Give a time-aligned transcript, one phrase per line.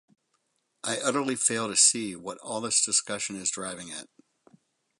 [0.83, 4.07] I utterly fail to see what all this discussion is driving at.